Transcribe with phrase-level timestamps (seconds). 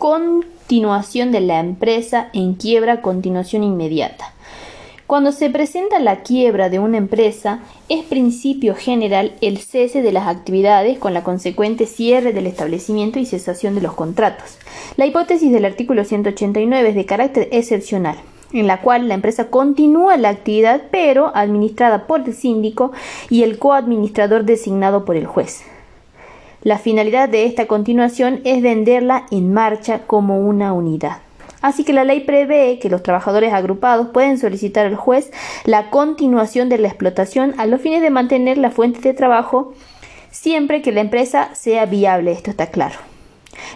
[0.00, 4.32] continuación de la empresa en quiebra continuación inmediata.
[5.06, 10.26] Cuando se presenta la quiebra de una empresa, es principio general el cese de las
[10.26, 14.56] actividades con la consecuente cierre del establecimiento y cesación de los contratos.
[14.96, 18.16] La hipótesis del artículo 189 es de carácter excepcional,
[18.54, 22.92] en la cual la empresa continúa la actividad pero administrada por el síndico
[23.28, 25.62] y el coadministrador designado por el juez.
[26.62, 31.18] La finalidad de esta continuación es venderla en marcha como una unidad.
[31.62, 35.30] Así que la ley prevé que los trabajadores agrupados pueden solicitar al juez
[35.64, 39.72] la continuación de la explotación a los fines de mantener la fuente de trabajo
[40.30, 42.32] siempre que la empresa sea viable.
[42.32, 42.98] Esto está claro.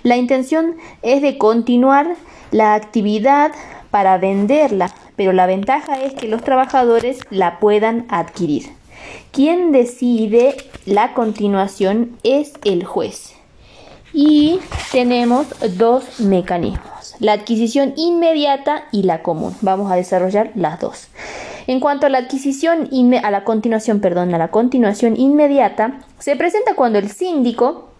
[0.02, 2.16] La intención es de continuar
[2.50, 3.52] la actividad
[3.90, 8.70] para venderla, pero la ventaja es que los trabajadores la puedan adquirir.
[9.30, 13.34] Quien decide la continuación es el juez.
[14.12, 14.60] Y
[14.92, 19.54] tenemos dos mecanismos la adquisición inmediata y la común.
[19.60, 21.08] Vamos a desarrollar las dos.
[21.66, 22.90] En cuanto a la adquisición
[23.22, 27.90] a la continuación, perdón, a la continuación inmediata, se presenta cuando el síndico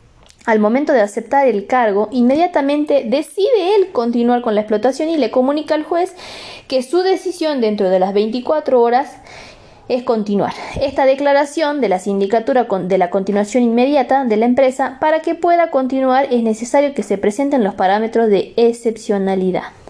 [0.46, 5.30] al momento de aceptar el cargo, inmediatamente decide él continuar con la explotación y le
[5.30, 6.14] comunica al juez
[6.68, 9.16] que su decisión dentro de las 24 horas
[9.88, 10.52] es continuar.
[10.80, 15.70] Esta declaración de la sindicatura de la continuación inmediata de la empresa para que pueda
[15.70, 19.83] continuar es necesario que se presenten los parámetros de excepcionalidad.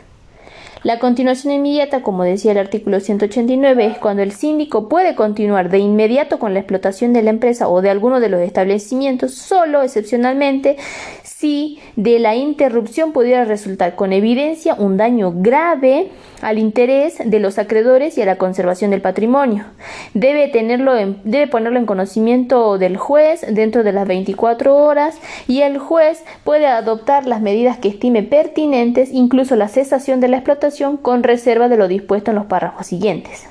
[0.84, 5.78] La continuación inmediata, como decía el artículo 189, es cuando el síndico puede continuar de
[5.78, 10.76] inmediato con la explotación de la empresa o de alguno de los establecimientos, solo excepcionalmente
[11.22, 16.10] si de la interrupción pudiera resultar con evidencia un daño grave
[16.42, 19.64] al interés de los acreedores y a la conservación del patrimonio.
[20.12, 20.92] Debe, tenerlo
[21.24, 25.16] debe ponerlo en conocimiento del juez dentro de las 24 horas
[25.48, 30.36] y el juez puede adoptar las medidas que estime pertinentes, incluso la cesación de la
[30.36, 33.46] explotación con reserva de lo dispuesto en los párrafos siguientes.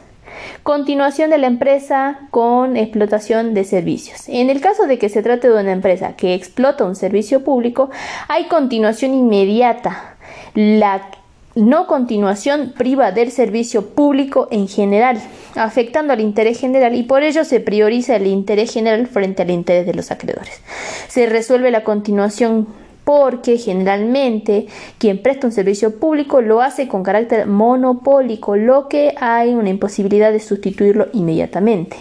[0.63, 4.27] Continuación de la empresa con explotación de servicios.
[4.27, 7.89] En el caso de que se trate de una empresa que explota un servicio público,
[8.27, 10.15] hay continuación inmediata.
[10.53, 11.09] La
[11.55, 15.21] no continuación priva del servicio público en general,
[15.55, 19.85] afectando al interés general y por ello se prioriza el interés general frente al interés
[19.85, 20.61] de los acreedores.
[21.07, 22.67] Se resuelve la continuación
[23.03, 29.53] porque generalmente quien presta un servicio público lo hace con carácter monopólico, lo que hay
[29.53, 31.97] una imposibilidad de sustituirlo inmediatamente.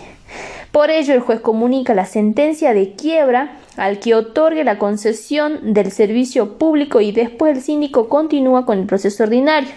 [0.73, 5.91] Por ello, el juez comunica la sentencia de quiebra al que otorgue la concesión del
[5.93, 9.69] servicio público y después el síndico continúa con el proceso ordinario.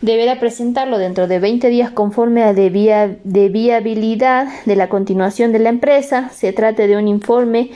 [0.00, 5.70] Deberá presentarlo dentro de 20 días conforme a de, viabilidad de la continuación de la
[5.70, 6.30] empresa.
[6.32, 7.70] Se trate de un informe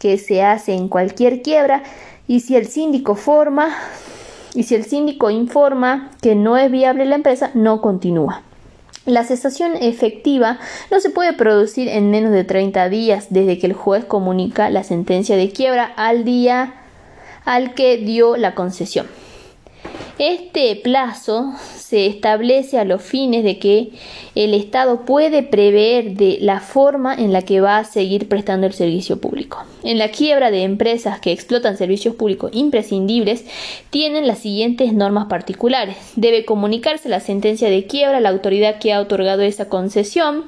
[0.00, 1.84] que se hace en cualquier quiebra
[2.28, 3.74] y si el síndico forma
[4.54, 8.42] y si el síndico informa que no es viable la empresa, no continúa.
[9.04, 10.58] La cesación efectiva
[10.90, 14.84] no se puede producir en menos de 30 días desde que el juez comunica la
[14.84, 16.74] sentencia de quiebra al día
[17.44, 19.06] al que dio la concesión.
[20.24, 23.88] Este plazo se establece a los fines de que
[24.36, 28.72] el Estado puede prever de la forma en la que va a seguir prestando el
[28.72, 29.64] servicio público.
[29.82, 33.44] En la quiebra de empresas que explotan servicios públicos imprescindibles
[33.90, 35.96] tienen las siguientes normas particulares.
[36.14, 40.44] Debe comunicarse la sentencia de quiebra a la autoridad que ha otorgado esa concesión.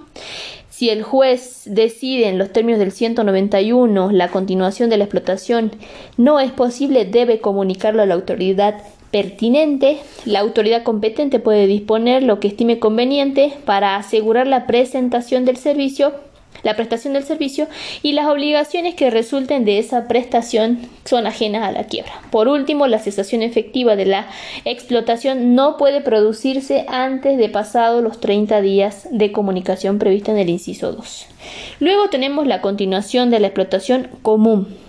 [0.70, 5.72] Si el juez decide en los términos del 191 la continuación de la explotación
[6.16, 8.76] no es posible, debe comunicarlo a la autoridad
[9.14, 15.56] pertinente, la autoridad competente puede disponer lo que estime conveniente para asegurar la presentación del
[15.56, 16.14] servicio
[16.64, 17.66] la prestación del servicio
[18.02, 22.12] y las obligaciones que resulten de esa prestación son ajenas a la quiebra.
[22.30, 24.26] Por último, la cesación efectiva de la
[24.64, 30.48] explotación no puede producirse antes de pasado los 30 días de comunicación prevista en el
[30.48, 31.26] inciso 2.
[31.80, 34.83] Luego tenemos la continuación de la explotación común.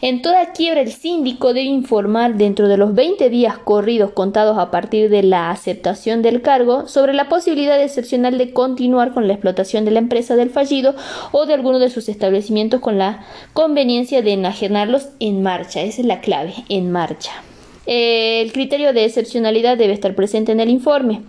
[0.00, 4.70] En toda quiebra el síndico debe informar dentro de los 20 días corridos contados a
[4.70, 9.84] partir de la aceptación del cargo sobre la posibilidad excepcional de continuar con la explotación
[9.84, 10.94] de la empresa del fallido
[11.32, 15.82] o de alguno de sus establecimientos con la conveniencia de enajenarlos en marcha.
[15.82, 17.32] Esa es la clave, en marcha.
[17.86, 21.22] El criterio de excepcionalidad debe estar presente en el informe.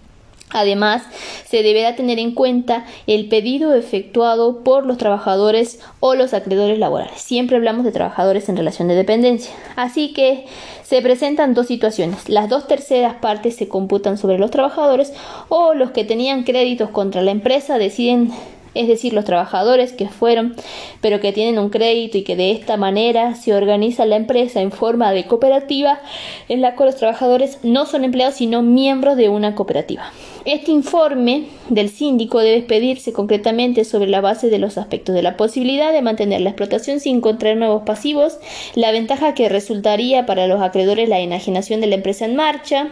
[0.53, 1.03] Además,
[1.45, 7.21] se deberá tener en cuenta el pedido efectuado por los trabajadores o los acreedores laborales.
[7.21, 9.53] Siempre hablamos de trabajadores en relación de dependencia.
[9.75, 10.45] Así que
[10.83, 12.27] se presentan dos situaciones.
[12.27, 15.13] Las dos terceras partes se computan sobre los trabajadores
[15.47, 18.33] o los que tenían créditos contra la empresa deciden
[18.73, 20.55] es decir, los trabajadores que fueron,
[21.01, 24.71] pero que tienen un crédito y que de esta manera se organiza la empresa en
[24.71, 25.99] forma de cooperativa,
[26.47, 30.11] en la cual los trabajadores no son empleados sino miembros de una cooperativa.
[30.43, 35.37] Este informe del síndico debe pedirse concretamente sobre la base de los aspectos de la
[35.37, 38.39] posibilidad de mantener la explotación sin contraer nuevos pasivos,
[38.73, 42.89] la ventaja que resultaría para los acreedores la enajenación de la empresa en marcha,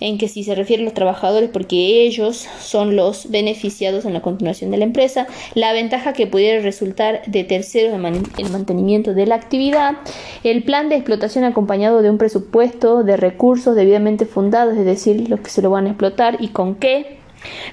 [0.00, 4.22] en que si se refiere a los trabajadores porque ellos son los beneficiados en la
[4.22, 9.26] continuación de la empresa, la ventaja que pudiera resultar de terceros en el mantenimiento de
[9.26, 9.96] la actividad,
[10.44, 15.40] el plan de explotación acompañado de un presupuesto de recursos debidamente fundados, es decir, los
[15.40, 16.85] que se lo van a explotar y con qué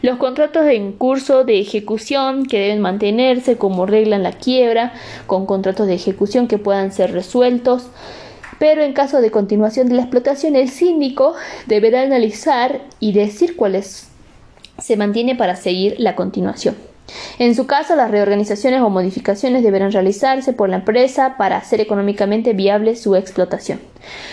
[0.02, 4.94] los contratos en curso de ejecución que deben mantenerse como regla en la quiebra,
[5.28, 7.88] con contratos de ejecución que puedan ser resueltos,
[8.60, 11.34] pero en caso de continuación de la explotación, el síndico
[11.66, 14.10] deberá analizar y decir cuáles
[14.80, 16.93] se mantiene para seguir la continuación.
[17.40, 22.54] En su caso, las reorganizaciones o modificaciones deberán realizarse por la empresa para hacer económicamente
[22.54, 23.80] viable su explotación.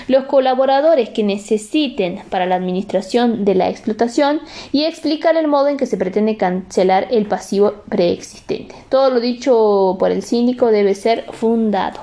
[0.08, 4.40] Los colaboradores que necesiten para la administración de la explotación
[4.72, 8.74] y explicar el modo en que se pretende cancelar el pasivo preexistente.
[8.88, 12.00] Todo lo dicho por el síndico debe ser fundado.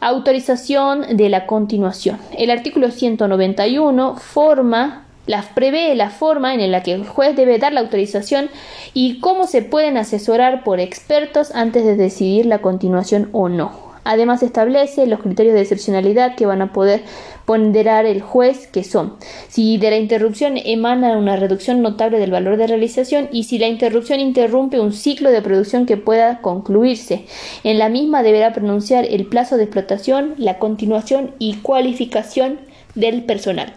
[0.00, 2.18] Autorización de la continuación.
[2.36, 5.05] El artículo 191 forma
[5.54, 8.48] prevé la forma en la que el juez debe dar la autorización
[8.94, 13.86] y cómo se pueden asesorar por expertos antes de decidir la continuación o no.
[14.08, 17.02] Además establece los criterios de excepcionalidad que van a poder
[17.44, 19.14] ponderar el juez, que son
[19.48, 23.66] si de la interrupción emana una reducción notable del valor de realización y si la
[23.66, 27.24] interrupción interrumpe un ciclo de producción que pueda concluirse.
[27.64, 32.60] En la misma deberá pronunciar el plazo de explotación, la continuación y cualificación
[32.94, 33.74] del personal.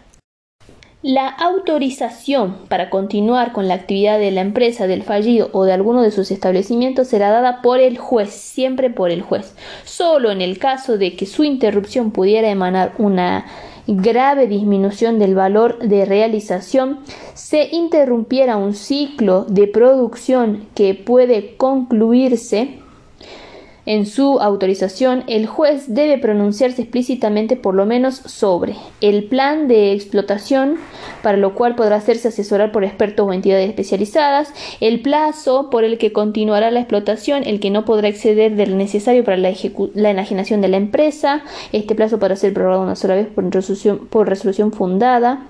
[1.02, 6.02] La autorización para continuar con la actividad de la empresa, del fallido o de alguno
[6.02, 9.56] de sus establecimientos será dada por el juez, siempre por el juez.
[9.86, 13.46] Solo en el caso de que su interrupción pudiera emanar una
[13.88, 17.00] grave disminución del valor de realización,
[17.34, 22.80] se interrumpiera un ciclo de producción que puede concluirse
[23.90, 29.94] en su autorización, el juez debe pronunciarse explícitamente por lo menos sobre el plan de
[29.94, 30.76] explotación,
[31.24, 35.98] para lo cual podrá hacerse asesorar por expertos o entidades especializadas, el plazo por el
[35.98, 40.68] que continuará la explotación, el que no podrá exceder del necesario para la, enajenación de
[40.68, 41.42] la empresa,
[41.72, 45.48] este plazo podrá ser prorrogado una sola vez por resolución fundada,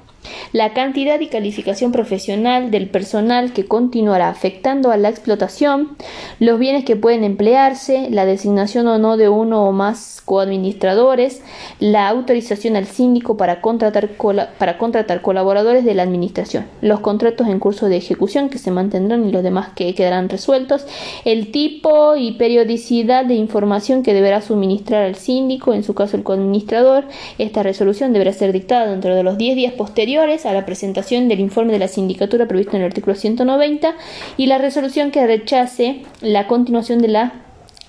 [0.51, 5.95] la cantidad y calificación profesional del personal que continuará afectando a la explotación,
[6.39, 11.41] los bienes que pueden emplearse, la designación o no de uno o más coadministradores,
[11.79, 14.09] la autorización al síndico para contratar,
[14.57, 19.27] para contratar colaboradores de la administración, los contratos en curso de ejecución que se mantendrán
[19.27, 20.85] y los demás que quedarán resueltos,
[21.25, 26.23] el tipo y periodicidad de información que deberá suministrar al síndico, en su caso el
[26.23, 27.05] coadministrador,
[27.37, 31.39] esta resolución deberá ser dictada dentro de los 10 días posteriores a la presentación del
[31.39, 33.95] informe de la sindicatura previsto en el artículo 190
[34.37, 37.33] y la resolución que rechace la continuación de la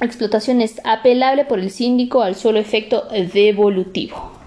[0.03, 4.40] explotación es apelable por el síndico al solo efecto devolutivo.